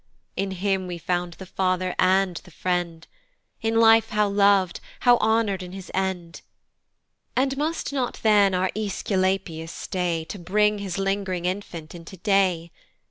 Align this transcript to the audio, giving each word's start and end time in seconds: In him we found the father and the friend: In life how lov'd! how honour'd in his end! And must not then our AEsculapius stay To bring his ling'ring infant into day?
In 0.35 0.49
him 0.49 0.87
we 0.87 0.97
found 0.97 1.33
the 1.33 1.45
father 1.45 1.93
and 1.99 2.37
the 2.37 2.49
friend: 2.49 3.05
In 3.61 3.79
life 3.79 4.09
how 4.09 4.27
lov'd! 4.27 4.79
how 5.01 5.17
honour'd 5.17 5.61
in 5.61 5.73
his 5.73 5.91
end! 5.93 6.41
And 7.35 7.55
must 7.55 7.93
not 7.93 8.19
then 8.23 8.55
our 8.55 8.71
AEsculapius 8.75 9.69
stay 9.69 10.25
To 10.25 10.39
bring 10.39 10.79
his 10.79 10.97
ling'ring 10.97 11.45
infant 11.45 11.93
into 11.93 12.17
day? 12.17 12.71